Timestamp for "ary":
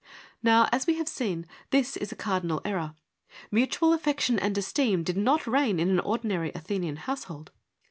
6.31-6.51